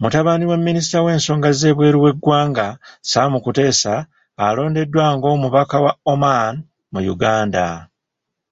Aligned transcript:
Mutabani 0.00 0.44
wa 0.50 0.56
Minisita 0.66 0.98
w'ensonga 1.04 1.48
z'ebweru 1.58 1.98
w'eggwanga, 2.04 2.66
Sam 3.10 3.32
Kuteesa 3.44 3.94
alondeddwa 4.46 5.04
ng'omubaka 5.14 5.76
wa 5.84 5.92
Oman 6.12 6.54
mu 6.92 7.00
Uganda. 7.14 7.66